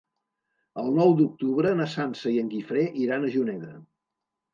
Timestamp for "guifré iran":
2.55-3.29